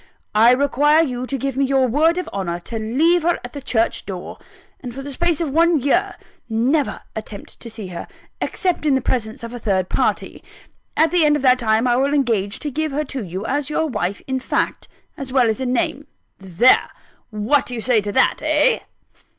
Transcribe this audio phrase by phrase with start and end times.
[0.33, 3.61] I require you to give me your word of honour to leave her at the
[3.61, 4.39] church door;
[4.79, 6.15] and for the space of one year
[6.49, 8.07] never to attempt to see her,
[8.41, 10.43] except in the presence of a third party.
[10.97, 13.69] At the end of that time, I will engage to give her to you, as
[13.69, 14.87] your wife in fact,
[15.17, 16.07] as well as in name.
[16.39, 16.89] There!
[17.29, 18.79] what do you say to that eh?"